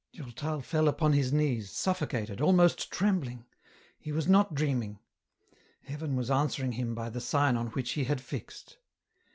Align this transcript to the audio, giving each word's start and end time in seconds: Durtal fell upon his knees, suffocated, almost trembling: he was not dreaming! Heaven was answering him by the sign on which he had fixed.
Durtal 0.13 0.61
fell 0.63 0.87
upon 0.87 1.13
his 1.13 1.31
knees, 1.31 1.69
suffocated, 1.69 2.41
almost 2.41 2.89
trembling: 2.91 3.45
he 3.99 4.11
was 4.11 4.27
not 4.27 4.55
dreaming! 4.55 4.97
Heaven 5.83 6.15
was 6.15 6.31
answering 6.31 6.71
him 6.71 6.95
by 6.95 7.11
the 7.11 7.21
sign 7.21 7.55
on 7.55 7.67
which 7.67 7.91
he 7.91 8.05
had 8.05 8.19
fixed. 8.19 8.79